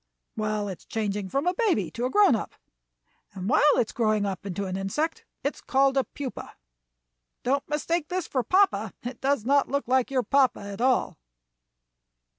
"Well, 0.35 0.67
it 0.67 0.79
is 0.79 0.85
changing 0.85 1.29
from 1.29 1.45
a 1.45 1.53
baby 1.53 1.91
to 1.91 2.05
a 2.05 2.09
grown 2.09 2.35
up, 2.35 2.55
and 3.33 3.47
while 3.47 3.61
it 3.75 3.85
is 3.87 3.91
growing 3.91 4.25
up 4.25 4.47
into 4.47 4.65
an 4.65 4.75
insect 4.75 5.25
it 5.43 5.53
is 5.53 5.61
called 5.61 5.95
a 5.95 6.03
pupa. 6.05 6.55
Don't 7.43 7.69
mistake 7.69 8.07
this 8.07 8.25
for 8.27 8.41
papa 8.41 8.93
it 9.03 9.21
does 9.21 9.45
not 9.45 9.69
look 9.69 9.87
like 9.87 10.09
your 10.09 10.23
papa 10.23 10.61
at 10.61 10.81
all." 10.81 11.19